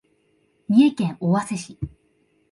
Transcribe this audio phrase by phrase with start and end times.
[0.67, 1.77] 三重県尾鷲市